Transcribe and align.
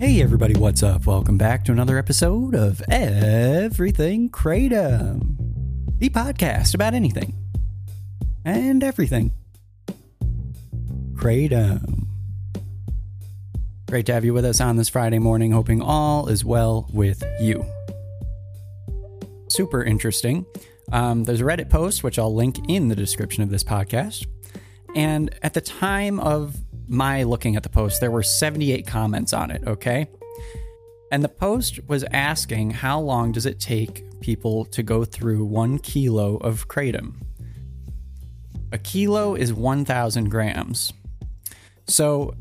Hey 0.00 0.22
everybody, 0.22 0.54
what's 0.54 0.82
up? 0.82 1.04
Welcome 1.04 1.36
back 1.36 1.62
to 1.66 1.72
another 1.72 1.98
episode 1.98 2.54
of 2.54 2.80
Everything 2.88 4.30
Kratom, 4.30 5.36
the 5.98 6.08
podcast 6.08 6.74
about 6.74 6.94
anything 6.94 7.34
and 8.42 8.82
everything. 8.82 9.30
Kratom. 11.12 12.06
Great 13.90 14.06
to 14.06 14.14
have 14.14 14.24
you 14.24 14.32
with 14.32 14.46
us 14.46 14.58
on 14.58 14.76
this 14.76 14.88
Friday 14.88 15.18
morning, 15.18 15.52
hoping 15.52 15.82
all 15.82 16.28
is 16.28 16.46
well 16.46 16.88
with 16.94 17.22
you. 17.38 17.62
Super 19.48 19.84
interesting. 19.84 20.46
Um, 20.92 21.24
there's 21.24 21.42
a 21.42 21.44
Reddit 21.44 21.68
post, 21.68 22.02
which 22.02 22.18
I'll 22.18 22.34
link 22.34 22.56
in 22.70 22.88
the 22.88 22.96
description 22.96 23.42
of 23.42 23.50
this 23.50 23.62
podcast. 23.62 24.26
And 24.94 25.34
at 25.42 25.52
the 25.52 25.60
time 25.60 26.18
of 26.20 26.56
my 26.90 27.22
looking 27.22 27.54
at 27.54 27.62
the 27.62 27.68
post, 27.68 28.00
there 28.00 28.10
were 28.10 28.22
78 28.22 28.84
comments 28.86 29.32
on 29.32 29.52
it, 29.52 29.62
okay? 29.66 30.08
And 31.12 31.22
the 31.22 31.28
post 31.28 31.78
was 31.88 32.04
asking 32.10 32.70
how 32.70 33.00
long 33.00 33.30
does 33.30 33.46
it 33.46 33.60
take 33.60 34.20
people 34.20 34.64
to 34.66 34.82
go 34.82 35.04
through 35.04 35.44
one 35.44 35.78
kilo 35.78 36.36
of 36.38 36.66
kratom? 36.66 37.14
A 38.72 38.78
kilo 38.78 39.36
is 39.36 39.52
1,000 39.52 40.28
grams. 40.30 40.92
So 41.86 42.34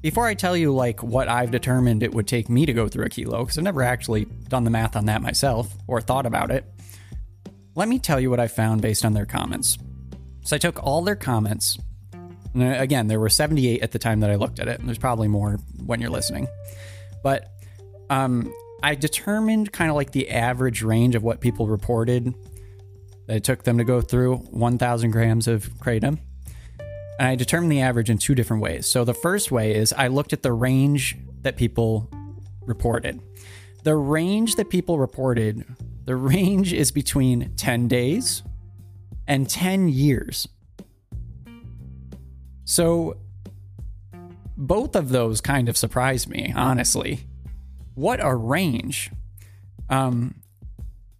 before 0.00 0.26
I 0.26 0.34
tell 0.34 0.56
you 0.56 0.72
like 0.74 1.02
what 1.02 1.28
I've 1.28 1.52
determined 1.52 2.02
it 2.02 2.14
would 2.14 2.26
take 2.26 2.48
me 2.48 2.66
to 2.66 2.72
go 2.72 2.88
through 2.88 3.06
a 3.06 3.08
kilo, 3.08 3.44
because 3.44 3.56
I've 3.56 3.64
never 3.64 3.82
actually 3.82 4.24
done 4.48 4.64
the 4.64 4.70
math 4.70 4.96
on 4.96 5.06
that 5.06 5.22
myself 5.22 5.72
or 5.86 6.00
thought 6.00 6.26
about 6.26 6.50
it, 6.50 6.64
let 7.76 7.88
me 7.88 8.00
tell 8.00 8.20
you 8.20 8.28
what 8.28 8.40
I 8.40 8.48
found 8.48 8.82
based 8.82 9.04
on 9.04 9.14
their 9.14 9.26
comments. 9.26 9.78
So 10.42 10.56
I 10.56 10.58
took 10.58 10.84
all 10.84 11.02
their 11.02 11.16
comments 11.16 11.78
and 12.54 12.80
again, 12.80 13.08
there 13.08 13.18
were 13.18 13.28
78 13.28 13.82
at 13.82 13.92
the 13.92 13.98
time 13.98 14.20
that 14.20 14.30
I 14.30 14.36
looked 14.36 14.60
at 14.60 14.68
it. 14.68 14.78
And 14.78 14.88
there's 14.88 14.98
probably 14.98 15.28
more 15.28 15.58
when 15.84 16.00
you're 16.00 16.10
listening. 16.10 16.46
But 17.22 17.50
um, 18.10 18.54
I 18.82 18.94
determined 18.94 19.72
kind 19.72 19.90
of 19.90 19.96
like 19.96 20.12
the 20.12 20.30
average 20.30 20.82
range 20.82 21.14
of 21.14 21.22
what 21.22 21.40
people 21.40 21.66
reported 21.66 22.34
that 23.26 23.36
it 23.36 23.44
took 23.44 23.64
them 23.64 23.78
to 23.78 23.84
go 23.84 24.00
through 24.00 24.36
1,000 24.36 25.10
grams 25.10 25.48
of 25.48 25.64
kratom. 25.80 26.18
And 27.18 27.28
I 27.28 27.34
determined 27.34 27.72
the 27.72 27.80
average 27.80 28.10
in 28.10 28.18
two 28.18 28.34
different 28.34 28.62
ways. 28.62 28.86
So 28.86 29.04
the 29.04 29.14
first 29.14 29.50
way 29.50 29.74
is 29.74 29.92
I 29.92 30.08
looked 30.08 30.32
at 30.32 30.42
the 30.42 30.52
range 30.52 31.16
that 31.42 31.56
people 31.56 32.10
reported. 32.66 33.20
The 33.84 33.94
range 33.96 34.56
that 34.56 34.68
people 34.68 34.98
reported, 34.98 35.64
the 36.04 36.16
range 36.16 36.72
is 36.72 36.90
between 36.90 37.54
10 37.56 37.88
days 37.88 38.42
and 39.26 39.48
10 39.48 39.88
years. 39.88 40.48
So 42.64 43.16
both 44.56 44.96
of 44.96 45.10
those 45.10 45.40
kind 45.40 45.68
of 45.68 45.76
surprised 45.76 46.28
me, 46.28 46.52
honestly. 46.54 47.26
What 47.94 48.20
a 48.22 48.34
range. 48.34 49.10
Um 49.88 50.36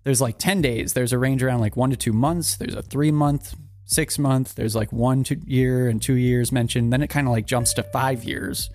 there's 0.04 0.20
like 0.20 0.38
10 0.38 0.60
days. 0.60 0.92
There's 0.92 1.14
a 1.14 1.18
range 1.18 1.42
around 1.42 1.60
like 1.60 1.76
1 1.76 1.90
to 1.90 1.96
2 1.96 2.12
months. 2.12 2.56
There's 2.56 2.74
a 2.74 2.82
3 2.82 3.10
month, 3.10 3.54
6 3.86 4.18
month. 4.18 4.54
There's 4.54 4.76
like 4.76 4.92
1 4.92 5.24
two 5.24 5.40
year 5.46 5.88
and 5.88 6.00
2 6.00 6.14
years 6.14 6.52
mentioned. 6.52 6.92
Then 6.92 7.02
it 7.02 7.08
kind 7.08 7.26
of 7.26 7.32
like 7.32 7.46
jumps 7.46 7.72
to 7.74 7.82
5 7.82 8.24
years. 8.24 8.70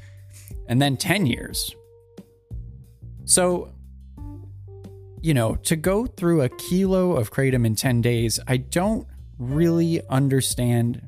And 0.68 0.81
then 0.81 0.97
10 0.97 1.25
years. 1.25 1.75
So 3.25 3.72
you 5.22 5.34
know, 5.34 5.56
to 5.56 5.75
go 5.75 6.06
through 6.06 6.41
a 6.41 6.50
kilo 6.50 7.16
of 7.16 7.31
kratom 7.31 7.66
in 7.66 7.75
10 7.75 8.01
days, 8.01 8.40
I 8.47 8.57
don't 8.57 9.07
really 9.38 10.01
understand 10.09 11.07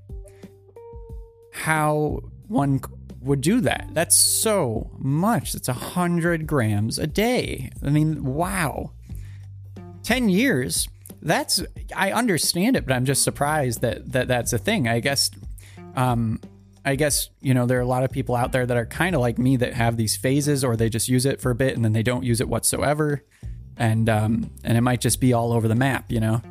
how 1.51 2.21
one 2.47 2.81
would 3.21 3.41
do 3.41 3.61
that. 3.61 3.89
That's 3.91 4.17
so 4.17 4.89
much. 4.97 5.53
That's 5.53 5.67
a 5.67 5.73
hundred 5.73 6.47
grams 6.47 6.97
a 6.97 7.07
day. 7.07 7.69
I 7.85 7.89
mean, 7.89 8.23
wow. 8.23 8.91
10 10.03 10.29
years. 10.29 10.87
That's, 11.21 11.63
I 11.95 12.11
understand 12.11 12.75
it, 12.75 12.85
but 12.85 12.93
I'm 12.93 13.05
just 13.05 13.23
surprised 13.23 13.81
that, 13.81 14.11
that 14.11 14.27
that's 14.27 14.53
a 14.53 14.57
thing. 14.57 14.87
I 14.87 14.99
guess, 14.99 15.29
um, 15.95 16.39
I 16.83 16.95
guess, 16.95 17.29
you 17.41 17.53
know, 17.53 17.67
there 17.67 17.77
are 17.77 17.81
a 17.81 17.87
lot 17.87 18.03
of 18.03 18.11
people 18.11 18.35
out 18.35 18.51
there 18.51 18.65
that 18.65 18.75
are 18.75 18.87
kind 18.87 19.13
of 19.13 19.21
like 19.21 19.37
me 19.37 19.55
that 19.57 19.73
have 19.73 19.97
these 19.97 20.17
phases 20.17 20.63
or 20.63 20.75
they 20.75 20.89
just 20.89 21.07
use 21.07 21.27
it 21.27 21.39
for 21.39 21.51
a 21.51 21.55
bit 21.55 21.75
and 21.75 21.85
then 21.85 21.93
they 21.93 22.03
don't 22.03 22.23
use 22.23 22.41
it 22.41 22.49
whatsoever. 22.49 23.23
And, 23.77 24.09
um, 24.09 24.49
and 24.63 24.77
it 24.77 24.81
might 24.81 24.99
just 24.99 25.21
be 25.21 25.33
all 25.33 25.53
over 25.53 25.67
the 25.67 25.75
map, 25.75 26.11
you 26.11 26.19
know? 26.19 26.41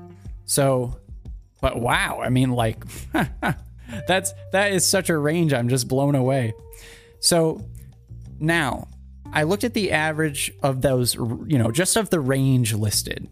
So, 0.44 1.00
but 1.60 1.80
wow, 1.80 2.20
I 2.22 2.28
mean, 2.28 2.50
like, 2.50 2.84
That's 4.06 4.32
that 4.52 4.72
is 4.72 4.86
such 4.86 5.10
a 5.10 5.18
range. 5.18 5.52
I'm 5.52 5.68
just 5.68 5.88
blown 5.88 6.14
away. 6.14 6.54
So 7.20 7.62
now 8.38 8.88
I 9.32 9.44
looked 9.44 9.64
at 9.64 9.72
the 9.74 9.92
average 9.92 10.52
of 10.62 10.82
those, 10.82 11.14
you 11.14 11.58
know, 11.58 11.70
just 11.70 11.96
of 11.96 12.10
the 12.10 12.18
range 12.20 12.74
listed. 12.74 13.28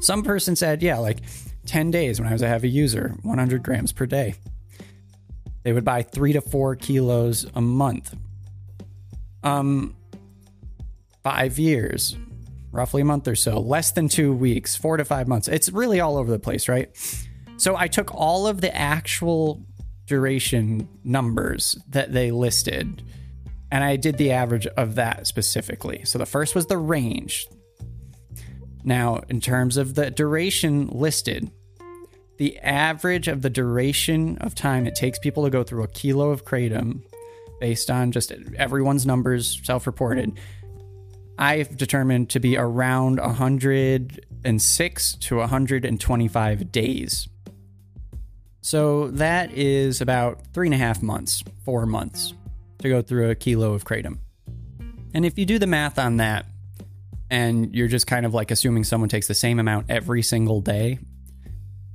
some 0.00 0.22
person 0.22 0.56
said, 0.56 0.82
yeah, 0.82 0.98
like 0.98 1.18
10 1.66 1.90
days 1.90 2.20
when 2.20 2.28
I 2.28 2.32
was 2.32 2.42
a 2.42 2.48
heavy 2.48 2.68
user, 2.68 3.14
100 3.22 3.62
grams 3.62 3.92
per 3.92 4.06
day. 4.06 4.34
They 5.62 5.72
would 5.72 5.84
buy 5.84 6.02
three 6.02 6.32
to 6.32 6.40
four 6.40 6.76
kilos 6.76 7.46
a 7.54 7.60
month. 7.60 8.14
Um, 9.42 9.96
five 11.24 11.58
years, 11.58 12.16
roughly 12.70 13.02
a 13.02 13.04
month 13.04 13.26
or 13.26 13.34
so, 13.34 13.58
less 13.58 13.90
than 13.90 14.08
two 14.08 14.32
weeks, 14.32 14.76
four 14.76 14.96
to 14.96 15.04
five 15.04 15.26
months. 15.26 15.48
It's 15.48 15.70
really 15.70 16.00
all 16.00 16.16
over 16.16 16.30
the 16.30 16.38
place, 16.38 16.68
right? 16.68 16.90
So 17.56 17.76
I 17.76 17.88
took 17.88 18.14
all 18.14 18.46
of 18.46 18.60
the 18.60 18.74
actual 18.76 19.64
duration 20.06 20.88
numbers 21.04 21.78
that 21.88 22.12
they 22.12 22.30
listed 22.30 23.02
and 23.70 23.82
I 23.82 23.96
did 23.96 24.16
the 24.16 24.32
average 24.32 24.66
of 24.66 24.94
that 24.94 25.26
specifically. 25.26 26.02
So 26.04 26.18
the 26.18 26.26
first 26.26 26.54
was 26.54 26.66
the 26.66 26.78
range. 26.78 27.48
Now, 28.84 29.22
in 29.28 29.40
terms 29.40 29.76
of 29.76 29.94
the 29.94 30.10
duration 30.10 30.88
listed, 30.88 31.50
the 32.38 32.58
average 32.58 33.28
of 33.28 33.42
the 33.42 33.50
duration 33.50 34.38
of 34.38 34.54
time 34.54 34.86
it 34.86 34.94
takes 34.94 35.18
people 35.18 35.44
to 35.44 35.50
go 35.50 35.64
through 35.64 35.82
a 35.82 35.88
kilo 35.88 36.30
of 36.30 36.44
kratom 36.44 37.02
based 37.60 37.90
on 37.90 38.12
just 38.12 38.32
everyone's 38.56 39.06
numbers 39.06 39.60
self 39.64 39.86
reported, 39.86 40.38
I've 41.38 41.76
determined 41.76 42.30
to 42.30 42.40
be 42.40 42.56
around 42.56 43.18
106 43.18 45.14
to 45.16 45.36
125 45.36 46.72
days. 46.72 47.28
So 48.66 49.10
that 49.12 49.52
is 49.52 50.00
about 50.00 50.40
three 50.52 50.66
and 50.66 50.74
a 50.74 50.76
half 50.76 51.00
months, 51.00 51.44
four 51.64 51.86
months 51.86 52.34
to 52.80 52.88
go 52.88 53.00
through 53.00 53.30
a 53.30 53.36
kilo 53.36 53.74
of 53.74 53.84
kratom. 53.84 54.18
And 55.14 55.24
if 55.24 55.38
you 55.38 55.46
do 55.46 55.60
the 55.60 55.68
math 55.68 56.00
on 56.00 56.16
that, 56.16 56.46
and 57.30 57.72
you're 57.72 57.86
just 57.86 58.08
kind 58.08 58.26
of 58.26 58.34
like 58.34 58.50
assuming 58.50 58.82
someone 58.82 59.08
takes 59.08 59.28
the 59.28 59.34
same 59.34 59.60
amount 59.60 59.86
every 59.88 60.20
single 60.20 60.60
day, 60.60 60.98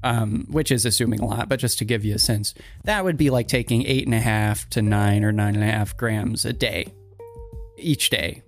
um, 0.02 0.48
which 0.50 0.72
is 0.72 0.86
assuming 0.86 1.20
a 1.20 1.26
lot, 1.26 1.50
but 1.50 1.60
just 1.60 1.78
to 1.80 1.84
give 1.84 2.06
you 2.06 2.16
a 2.16 2.20
sense, 2.20 2.54
that 2.86 3.04
would 3.04 3.18
be 3.18 3.30
like 3.30 3.50
taking 3.50 3.86
eight 3.86 4.06
and 4.06 4.16
a 4.16 4.22
half 4.22 4.70
to 4.70 4.82
nine 4.82 5.26
or 5.26 5.34
nine 5.34 5.56
and 5.56 5.66
a 5.66 5.68
half 5.70 5.98
grams 5.98 6.46
a 6.46 6.54
day, 6.54 6.88
each 7.76 8.10
day, 8.10 8.44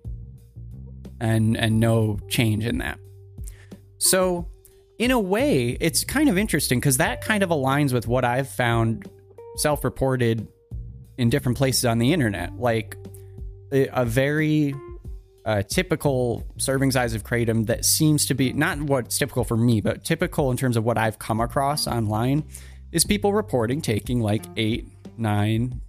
and 1.20 1.58
and 1.58 1.78
no 1.78 2.20
change 2.30 2.66
in 2.66 2.78
that. 2.78 3.00
So, 3.98 4.48
in 4.98 5.12
a 5.12 5.20
way, 5.20 5.78
it's 5.80 6.04
kind 6.04 6.30
of 6.30 6.38
interesting 6.38 6.80
because 6.80 6.98
that 6.98 7.22
kind 7.22 7.44
of 7.44 7.50
aligns 7.50 7.94
with 7.94 8.08
what 8.08 8.24
I've 8.24 8.50
found 8.50 9.10
self-reported 9.58 10.48
in 11.18 11.30
different 11.30 11.58
places 11.58 11.86
on 11.86 12.00
the 12.00 12.14
internet, 12.14 12.58
like 12.58 12.98
a 13.72 14.06
very 14.06 14.74
uh, 15.46 15.64
typical 15.64 16.46
serving 16.58 16.92
size 16.92 17.14
of 17.14 17.24
kratom 17.24 17.66
that 17.68 17.86
seems 17.86 18.26
to 18.28 18.34
be 18.34 18.54
not 18.54 18.80
what's 18.82 19.18
typical 19.18 19.44
for 19.44 19.58
me, 19.58 19.82
but 19.82 20.04
typical 20.04 20.52
in 20.52 20.58
terms 20.58 20.78
of 20.78 20.84
what 20.84 20.98
I've 20.98 21.20
come 21.20 21.42
across 21.42 21.88
online 21.88 22.44
is 22.92 23.04
people 23.04 23.34
reporting 23.34 23.82
taking 23.82 24.22
like 24.22 24.44
eight, 24.56 24.88
nine, 25.18 25.82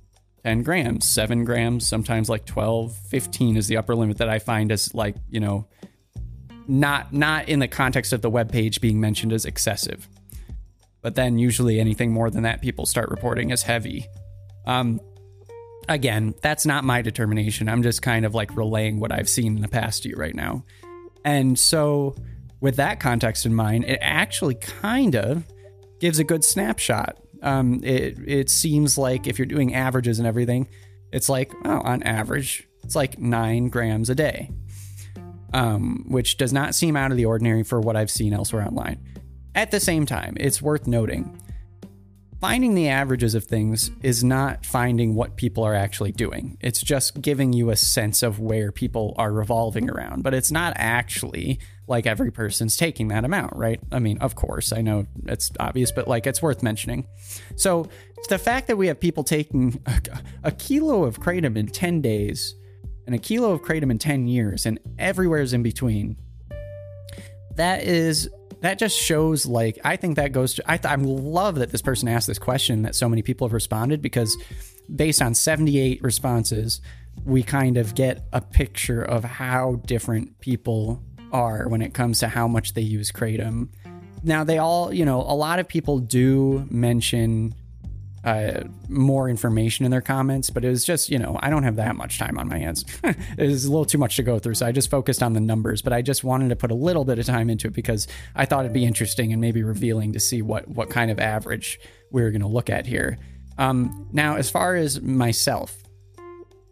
10 0.45 0.63
grams, 0.63 1.07
seven 1.07 1.45
grams, 1.45 1.87
sometimes 1.87 2.29
like 2.29 2.45
12, 2.47 2.95
15 2.95 3.57
is 3.57 3.67
the 3.67 3.77
upper 3.77 3.95
limit 3.95 4.19
that 4.19 4.29
I 4.29 4.39
find 4.39 4.73
as 4.73 4.95
like, 4.95 5.17
you 5.31 5.41
know, 5.41 5.67
not 6.67 7.13
not 7.13 7.49
in 7.49 7.59
the 7.59 7.69
context 7.69 8.13
of 8.13 8.23
the 8.23 8.31
web 8.31 8.51
page 8.51 8.81
being 8.81 9.01
mentioned 9.01 9.33
as 9.33 9.45
excessive. 9.45 10.09
But 11.03 11.15
then 11.15 11.39
usually 11.39 11.81
anything 11.81 12.13
more 12.13 12.31
than 12.31 12.45
that 12.45 12.63
people 12.63 12.87
start 12.87 13.11
reporting 13.11 13.53
as 13.53 13.63
heavy. 13.63 14.07
Um, 14.67 15.01
again, 15.89 16.35
that's 16.41 16.65
not 16.65 16.85
my 16.85 17.03
determination. 17.03 17.69
I'm 17.69 17.83
just 17.83 18.03
kind 18.03 18.25
of 18.25 18.35
like 18.35 18.57
relaying 18.57 19.01
what 19.01 19.13
I've 19.13 19.29
seen 19.29 19.57
in 19.57 19.63
the 19.63 19.69
past 19.69 20.03
to 20.03 20.09
you 20.09 20.17
right 20.17 20.35
now. 20.35 20.65
And 21.25 21.59
so, 21.59 22.15
with 22.61 22.77
that 22.77 23.01
context 23.01 23.47
in 23.47 23.55
mind, 23.55 23.85
it 23.85 23.99
actually 24.01 24.55
kind 24.55 25.15
of 25.15 25.45
gives 26.01 26.19
a 26.19 26.25
good 26.25 26.45
snapshot. 26.45 27.19
Um, 27.43 27.83
it 27.85 28.19
it 28.27 28.51
seems 28.51 28.97
like 28.97 29.27
if 29.27 29.39
you're 29.39 29.47
doing 29.47 29.75
averages 29.75 30.19
and 30.19 30.27
everything, 30.27 30.69
it's 31.13 31.29
like 31.29 31.53
oh, 31.65 31.81
on 31.81 32.03
average, 32.03 32.67
it's 32.83 32.97
like 32.97 33.19
nine 33.19 33.69
grams 33.69 34.11
a 34.11 34.15
day, 34.15 34.51
um, 35.55 36.05
which 36.09 36.37
does 36.37 36.53
not 36.53 36.75
seem 36.75 36.97
out 36.97 37.11
of 37.11 37.17
the 37.17 37.25
ordinary 37.25 37.63
for 37.63 37.81
what 37.81 37.97
I've 37.97 38.11
seen 38.11 38.35
elsewhere 38.35 38.67
online. 38.67 39.01
At 39.55 39.71
the 39.71 39.81
same 39.81 40.05
time, 40.05 40.37
it's 40.39 40.61
worth 40.61 40.87
noting 40.87 41.41
finding 42.45 42.75
the 42.75 42.89
averages 42.91 43.35
of 43.35 43.43
things 43.45 43.91
is 44.03 44.23
not 44.23 44.67
finding 44.67 45.15
what 45.15 45.35
people 45.35 45.65
are 45.65 45.75
actually 45.75 46.13
doing. 46.13 46.59
It's 46.61 46.83
just 46.83 47.23
giving 47.23 47.55
you 47.55 47.71
a 47.71 47.77
sense 47.77 48.23
of 48.23 48.39
where 48.39 48.71
people 48.71 49.15
are 49.17 49.33
revolving 49.33 49.89
around, 49.89 50.23
but 50.23 50.35
it's 50.35 50.53
not 50.53 50.75
actually 50.77 51.59
like 51.89 52.05
every 52.05 52.31
person's 52.31 52.77
taking 52.77 53.09
that 53.09 53.25
amount, 53.25 53.57
right? 53.57 53.81
I 53.91 53.99
mean, 53.99 54.19
of 54.19 54.35
course, 54.35 54.75
I 54.75 54.83
know 54.83 55.07
it's 55.25 55.53
obvious, 55.59 55.91
but 55.91 56.07
like 56.07 56.27
it's 56.27 56.43
worth 56.43 56.63
mentioning. 56.63 57.07
So, 57.57 57.89
the 58.29 58.37
fact 58.37 58.67
that 58.67 58.77
we 58.77 58.89
have 58.89 59.01
people 59.01 59.25
taking 59.25 59.81
a, 59.87 60.03
a 60.43 60.53
kilo 60.53 61.05
of 61.05 61.21
kratom 61.21 61.57
in 61.57 61.69
10 61.69 62.03
days 62.03 62.55
and 63.07 63.15
a 63.15 63.19
kilo 63.19 63.53
of 63.53 63.63
kratom 63.63 63.91
in 63.91 63.99
10 63.99 64.27
years 64.27 64.67
and 64.67 64.79
everywhere's 64.99 65.53
in 65.53 65.63
between, 65.63 66.17
that 67.57 67.83
is 67.85 68.29
that 68.61 68.79
just 68.79 68.99
shows 68.99 69.47
like 69.47 69.79
I 69.85 69.97
think 69.97 70.17
that 70.17 70.33
goes 70.33 70.55
to 70.55 70.65
I, 70.71 70.77
th- 70.77 70.91
I 70.91 70.97
love 70.97 71.57
that 71.57 71.71
this 71.71 71.83
person 71.83 72.09
asked 72.09 72.27
this 72.27 72.39
question 72.39 72.83
that 72.83 72.95
so 72.95 73.09
many 73.09 73.23
people 73.23 73.47
have 73.47 73.53
responded 73.53 74.01
because 74.01 74.37
based 74.95 75.21
on 75.21 75.35
78 75.35 76.03
responses 76.03 76.81
we 77.25 77.43
kind 77.43 77.77
of 77.77 77.95
get 77.95 78.27
a 78.33 78.41
picture 78.41 79.03
of 79.03 79.25
how 79.25 79.81
different 79.87 80.41
people 80.41 81.03
are 81.33 81.69
when 81.69 81.83
it 81.83 81.95
comes 81.95 82.21
to 82.21 82.29
how 82.29 82.49
much 82.49 82.75
they 82.75 82.83
use 82.83 83.13
kratom. 83.13 83.69
Now 84.23 84.45
they 84.45 84.59
all, 84.59 84.93
you 84.93 85.05
know, 85.05 85.21
a 85.21 85.37
lot 85.37 85.59
of 85.59 85.69
people 85.69 85.99
do 85.99 86.67
mention 86.71 87.55
uh, 88.25 88.65
more 88.89 89.29
information 89.29 89.85
in 89.85 89.91
their 89.91 90.01
comments, 90.01 90.49
but 90.49 90.65
it 90.65 90.71
was 90.71 90.85
just, 90.85 91.11
you 91.11 91.19
know, 91.19 91.39
I 91.43 91.51
don't 91.51 91.63
have 91.63 91.77
that 91.77 91.95
much 91.95 92.19
time 92.19 92.39
on 92.39 92.49
my 92.49 92.59
hands. 92.59 92.85
it 93.05 93.47
was 93.47 93.67
a 93.67 93.71
little 93.71 93.85
too 93.85 93.99
much 93.99 94.17
to 94.17 94.23
go 94.23 94.39
through. 94.39 94.55
So 94.55 94.67
I 94.67 94.73
just 94.73 94.91
focused 94.91 95.23
on 95.23 95.35
the 95.35 95.41
numbers, 95.41 95.83
but 95.83 95.93
I 95.93 96.01
just 96.01 96.25
wanted 96.25 96.49
to 96.49 96.57
put 96.57 96.71
a 96.71 96.75
little 96.75 97.05
bit 97.05 97.19
of 97.19 97.27
time 97.27 97.51
into 97.51 97.69
it 97.69 97.75
because 97.75 98.09
I 98.35 98.47
thought 98.47 98.61
it'd 98.61 98.73
be 98.73 98.87
interesting 98.87 99.33
and 99.33 99.41
maybe 99.41 99.63
revealing 99.63 100.15
to 100.15 100.21
see 100.21 100.41
what, 100.41 100.67
what 100.69 100.89
kind 100.89 101.11
of 101.11 101.19
average 101.19 101.79
we 102.11 102.23
are 102.23 102.31
going 102.31 102.41
to 102.41 102.49
look 102.49 102.71
at 102.71 102.87
here. 102.87 103.19
Um, 103.59 104.09
now, 104.13 104.37
as 104.37 104.51
far 104.51 104.75
as 104.75 105.03
myself, 105.03 105.77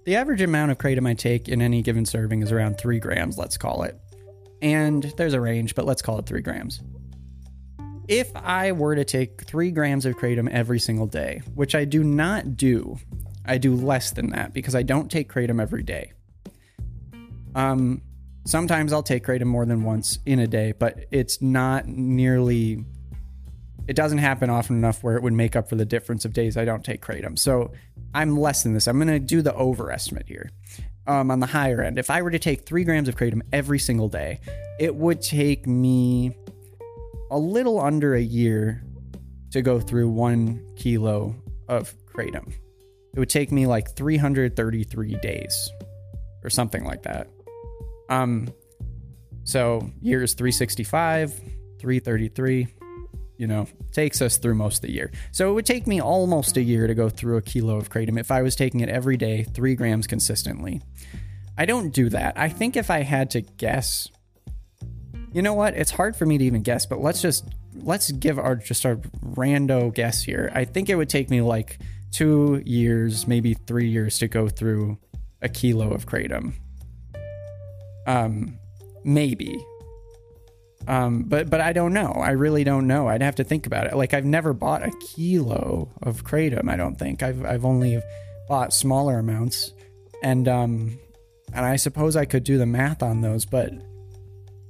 the 0.05 0.17
average 0.17 0.41
amount 0.41 0.71
of 0.71 0.79
kratom 0.79 1.07
I 1.07 1.15
take 1.15 1.49
in 1.49 1.61
any 1.61 1.83
given 1.83 2.07
serving 2.07 2.43
is 2.43 2.51
around 2.51 2.79
three 2.79 2.99
grams, 2.99 3.37
let's 3.37 3.59
call 3.59 3.83
it. 3.83 3.97
And 4.63 5.03
there's 5.17 5.35
a 5.35 5.41
range, 5.41 5.75
but 5.75 5.85
let's 5.85 6.01
call 6.01 6.19
it 6.19 6.27
three 6.27 6.41
grams 6.41 6.81
if 8.09 8.35
I 8.37 8.73
were 8.73 8.95
to 8.95 9.05
take 9.05 9.43
three 9.43 9.71
grams 9.71 10.07
of 10.07 10.17
kratom 10.17 10.51
every 10.51 10.81
single 10.81 11.07
day, 11.07 11.43
which 11.55 11.75
I 11.75 11.85
do 11.85 12.03
not 12.03 12.57
do, 12.57 12.99
I 13.45 13.59
do 13.59 13.75
less 13.75 14.13
than 14.13 14.31
that 14.31 14.53
because 14.53 14.75
I 14.75 14.83
don't 14.83 15.11
take 15.11 15.33
kratom 15.33 15.61
every 15.61 15.83
day. 15.83 16.13
Um, 17.55 18.03
sometimes 18.45 18.93
I'll 18.93 19.03
take 19.03 19.25
kratom 19.25 19.47
more 19.47 19.67
than 19.67 19.85
once 19.85 20.19
in 20.27 20.39
a 20.39 20.47
day, 20.47 20.73
but 20.73 21.07
it's 21.11 21.41
not 21.41 21.87
nearly. 21.87 22.85
It 23.89 23.97
doesn't 23.97 24.19
happen 24.19 24.49
often 24.49 24.77
enough 24.77 25.03
where 25.03 25.17
it 25.17 25.23
would 25.23 25.33
make 25.33 25.57
up 25.57 25.69
for 25.69 25.75
the 25.75 25.85
difference 25.85 26.25
of 26.25 26.33
days 26.33 26.57
I 26.57 26.65
don't 26.65 26.85
take 26.85 27.03
kratom. 27.03 27.39
So 27.39 27.73
I'm 28.15 28.37
less 28.37 28.63
than 28.63 28.75
this. 28.75 28.87
I'm 28.87 28.97
going 28.97 29.09
to 29.09 29.19
do 29.19 29.43
the 29.43 29.55
overestimate 29.55 30.29
here. 30.29 30.51
Um, 31.05 31.33
on 31.33 31.41
the 31.41 31.47
higher 31.47 31.83
end, 31.83 31.99
if 31.99 32.11
I 32.11 32.23
were 32.23 32.31
to 32.31 32.39
take 32.39 32.65
three 32.65 32.85
grams 32.85 33.09
of 33.09 33.17
kratom 33.17 33.43
every 33.53 33.81
single 33.81 34.09
day, 34.09 34.39
it 34.79 34.95
would 34.95 35.21
take 35.21 35.67
me 35.67 36.37
a 37.33 37.39
little 37.39 37.81
under 37.81 38.15
a 38.15 38.21
year 38.21 38.85
to 39.51 39.63
go 39.63 39.81
through 39.81 40.11
one 40.11 40.65
kilo 40.77 41.35
of 41.67 41.95
kratom. 42.07 42.53
It 43.15 43.19
would 43.19 43.31
take 43.31 43.51
me 43.51 43.67
like 43.67 43.97
333 43.97 45.15
days 45.17 45.71
or 46.45 46.51
something 46.51 46.85
like 46.85 47.03
that. 47.03 47.29
Um, 48.11 48.49
so 49.45 49.91
years 50.01 50.35
365, 50.35 51.33
333, 51.79 52.69
you 53.39 53.47
know, 53.47 53.67
takes 53.93 54.21
us 54.21 54.37
through 54.37 54.55
most 54.55 54.77
of 54.77 54.83
the 54.83 54.93
year. 54.93 55.11
So 55.31 55.51
it 55.51 55.55
would 55.55 55.67
take 55.67 55.87
me 55.87 56.01
almost 56.01 56.59
a 56.59 56.63
year 56.63 56.87
to 56.87 56.95
go 56.95 57.09
through 57.09 57.39
a 57.39 57.43
kilo 57.43 57.77
of 57.77 57.89
kratom 57.89 58.21
if 58.21 58.31
I 58.31 58.43
was 58.43 58.55
taking 58.55 58.81
it 58.81 58.91
every 58.91 59.17
day, 59.17 59.43
three 59.43 59.75
grams 59.75 60.07
consistently. 60.07 60.83
I 61.57 61.65
don't 61.65 61.91
do 61.91 62.11
that. 62.11 62.35
I 62.37 62.51
think 62.51 62.77
if 62.77 62.91
I 62.91 63.03
had 63.03 63.31
to 63.31 63.41
guess, 63.41 64.09
you 65.33 65.43
know 65.43 65.55
what? 65.55 65.75
It's 65.75 65.91
hard 65.91 66.17
for 66.17 66.27
me 66.27 66.39
to 66.39 66.45
even 66.45 66.63
guess, 66.63 66.87
but 66.87 67.01
let's 67.01 67.23
just 67.23 67.45
let's 67.83 68.11
give 68.13 68.39
our 68.39 68.57
just 68.57 68.85
our 68.85 68.97
rando 68.97 69.93
guess 69.93 70.23
here. 70.23 70.51
I 70.55 70.65
think 70.65 70.89
it 70.89 70.97
would 70.97 71.09
take 71.09 71.31
me 71.31 71.41
like 71.41 71.79
two 72.11 72.63
years, 72.65 73.27
maybe 73.27 73.55
three 73.55 73.89
years 73.89 74.19
to 74.19 74.29
go 74.29 74.49
through 74.49 74.99
a 75.41 75.49
kilo 75.49 75.91
of 75.91 76.07
kratom. 76.07 76.53
Um, 78.07 78.59
maybe. 79.05 79.65
Um, 80.87 81.23
but 81.23 81.49
but 81.49 81.61
I 81.61 81.73
don't 81.73 81.93
know. 81.93 82.13
I 82.13 82.31
really 82.31 82.65
don't 82.65 82.87
know. 82.87 83.09
I'd 83.09 83.23
have 83.23 83.37
to 83.37 83.45
think 83.45 83.67
about 83.67 83.87
it. 83.87 83.97
Like 83.97 84.15
I've 84.15 84.25
never 84.25 84.53
bought 84.53 84.83
a 84.83 84.91
kilo 85.01 85.89
of 86.03 86.25
kratom. 86.25 86.69
I 86.69 86.77
don't 86.77 86.99
think 86.99 87.23
I've 87.23 87.45
I've 87.45 87.65
only 87.65 88.03
bought 88.49 88.73
smaller 88.73 89.19
amounts, 89.19 89.73
and 90.23 90.49
um, 90.49 90.99
and 91.55 91.65
I 91.65 91.77
suppose 91.77 92.17
I 92.17 92.25
could 92.25 92.45
do 92.45 92.59
the 92.59 92.67
math 92.67 93.03
on 93.03 93.21
those, 93.21 93.45
but 93.45 93.73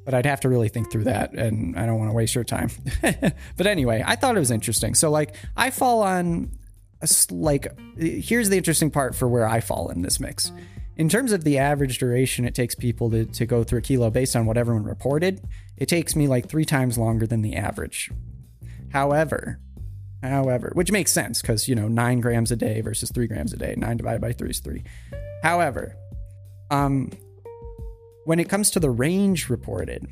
but 0.05 0.15
I'd 0.15 0.27
have 0.27 0.41
to 0.41 0.49
really 0.49 0.69
think 0.69 0.91
through 0.91 1.05
that, 1.05 1.33
and 1.33 1.79
I 1.79 1.87
don't 1.87 1.99
want 1.99 2.11
to 2.11 2.15
waste 2.15 2.35
your 2.35 2.45
time. 2.45 2.71
but 3.57 3.67
anyway, 3.67 4.03
I 4.05 4.17
thought 4.17 4.37
it 4.37 4.41
was 4.41 4.51
interesting. 4.51 4.95
So, 4.95 5.11
like, 5.11 5.35
I 5.57 5.71
fall 5.71 6.03
on, 6.03 6.51
a, 7.01 7.09
like, 7.31 7.69
here's 7.97 8.49
the 8.49 8.57
interesting 8.57 8.91
part 8.91 9.15
for 9.15 9.29
where 9.29 9.47
I 9.47 9.61
fall 9.61 9.91
in 9.91 10.03
this 10.03 10.19
mix. 10.19 10.53
In 10.97 11.09
terms 11.09 11.33
of 11.33 11.45
the 11.45 11.59
average 11.59 11.99
duration 11.99 12.45
it 12.45 12.55
takes 12.55 12.75
people 12.75 13.11
to, 13.11 13.25
to 13.25 13.47
go 13.47 13.65
through 13.65 13.79
a 13.79 13.83
kilo 13.83 14.11
based 14.11 14.37
on 14.37 14.45
what 14.45 14.59
everyone 14.59 14.85
reported, 14.85 15.41
it 15.77 15.87
takes 15.87 16.15
me 16.15 16.29
like 16.29 16.49
three 16.49 16.65
times 16.65 16.99
longer 16.99 17.27
than 17.27 17.43
the 17.43 17.57
average. 17.57 18.11
However, 18.93 19.59
however, 20.23 20.71
which 20.75 20.93
makes 20.93 21.11
sense 21.11 21.41
because, 21.41 21.67
you 21.67 21.75
know, 21.75 21.89
nine 21.89 22.21
grams 22.21 22.53
a 22.53 22.57
day 22.57 22.83
versus 22.83 23.11
three 23.11 23.27
grams 23.27 23.55
a 23.55 23.57
day, 23.57 23.75
nine 23.77 23.97
divided 23.97 24.21
by 24.21 24.33
three 24.33 24.51
is 24.51 24.61
three. 24.61 24.85
However, 25.43 25.97
um, 26.71 27.11
when 28.25 28.39
it 28.39 28.49
comes 28.49 28.71
to 28.71 28.81
the 28.81 28.91
range 28.91 29.49
reported, 29.49 30.07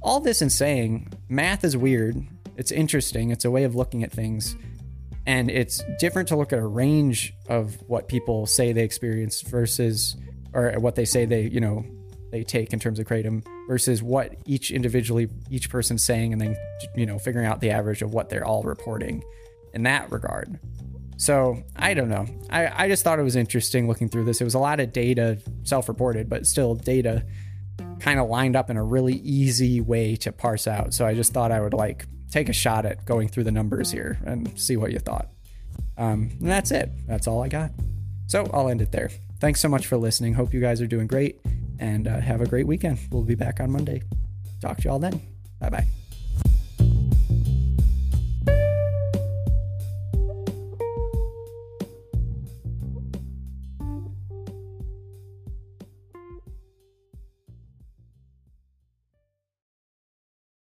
all 0.00 0.18
this 0.18 0.40
in 0.40 0.48
saying, 0.48 1.12
math 1.28 1.62
is 1.62 1.76
weird. 1.76 2.16
It's 2.56 2.72
interesting. 2.72 3.30
It's 3.30 3.44
a 3.44 3.50
way 3.50 3.64
of 3.64 3.74
looking 3.74 4.02
at 4.02 4.10
things. 4.10 4.56
And 5.26 5.50
it's 5.50 5.82
different 6.00 6.26
to 6.28 6.36
look 6.36 6.54
at 6.54 6.58
a 6.58 6.66
range 6.66 7.34
of 7.50 7.76
what 7.86 8.08
people 8.08 8.46
say 8.46 8.72
they 8.72 8.82
experience 8.82 9.42
versus, 9.42 10.16
or 10.54 10.72
what 10.78 10.94
they 10.94 11.04
say 11.04 11.26
they, 11.26 11.42
you 11.42 11.60
know, 11.60 11.84
they 12.30 12.44
take 12.44 12.72
in 12.72 12.80
terms 12.80 12.98
of 12.98 13.06
kratom 13.06 13.46
versus 13.68 14.02
what 14.02 14.36
each 14.46 14.70
individually, 14.70 15.28
each 15.50 15.68
person's 15.68 16.02
saying, 16.02 16.32
and 16.32 16.40
then, 16.40 16.56
you 16.96 17.04
know, 17.04 17.18
figuring 17.18 17.46
out 17.46 17.60
the 17.60 17.68
average 17.68 18.00
of 18.00 18.14
what 18.14 18.30
they're 18.30 18.46
all 18.46 18.62
reporting 18.62 19.22
in 19.74 19.82
that 19.82 20.10
regard. 20.10 20.58
So 21.16 21.62
I 21.76 21.94
don't 21.94 22.08
know. 22.08 22.26
I, 22.50 22.84
I 22.84 22.88
just 22.88 23.04
thought 23.04 23.18
it 23.18 23.22
was 23.22 23.36
interesting 23.36 23.88
looking 23.88 24.08
through 24.08 24.24
this. 24.24 24.40
It 24.40 24.44
was 24.44 24.54
a 24.54 24.58
lot 24.58 24.80
of 24.80 24.92
data, 24.92 25.38
self 25.62 25.88
reported, 25.88 26.28
but 26.28 26.46
still 26.46 26.74
data 26.74 27.24
kind 28.00 28.18
of 28.18 28.28
lined 28.28 28.56
up 28.56 28.70
in 28.70 28.76
a 28.76 28.82
really 28.82 29.14
easy 29.14 29.80
way 29.80 30.16
to 30.16 30.32
parse 30.32 30.66
out. 30.66 30.92
So 30.92 31.06
I 31.06 31.14
just 31.14 31.32
thought 31.32 31.52
I 31.52 31.60
would 31.60 31.74
like 31.74 32.06
take 32.30 32.48
a 32.48 32.52
shot 32.52 32.84
at 32.86 33.04
going 33.04 33.28
through 33.28 33.44
the 33.44 33.52
numbers 33.52 33.90
here 33.90 34.18
and 34.24 34.58
see 34.58 34.76
what 34.76 34.90
you 34.90 34.98
thought. 34.98 35.28
Um, 35.96 36.30
and 36.40 36.50
that's 36.50 36.70
it. 36.70 36.90
That's 37.06 37.26
all 37.26 37.42
I 37.42 37.48
got. 37.48 37.70
So 38.26 38.48
I'll 38.52 38.68
end 38.68 38.82
it 38.82 38.92
there. 38.92 39.10
Thanks 39.40 39.60
so 39.60 39.68
much 39.68 39.86
for 39.86 39.96
listening. 39.96 40.34
Hope 40.34 40.54
you 40.54 40.60
guys 40.60 40.80
are 40.80 40.86
doing 40.86 41.06
great 41.06 41.40
and 41.78 42.08
uh, 42.08 42.20
have 42.20 42.40
a 42.40 42.46
great 42.46 42.66
weekend. 42.66 42.98
We'll 43.10 43.24
be 43.24 43.34
back 43.34 43.60
on 43.60 43.70
Monday. 43.70 44.02
Talk 44.60 44.78
to 44.78 44.84
you 44.84 44.90
all 44.90 44.98
then. 44.98 45.20
Bye 45.60 45.68
bye. 45.68 46.01